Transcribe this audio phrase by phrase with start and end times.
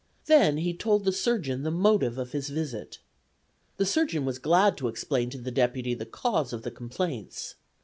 [0.25, 2.97] Then he told the surgeon the motive of his visit.
[3.77, 7.53] The surgeon was glad to explain to the deputy the cause of the complaints.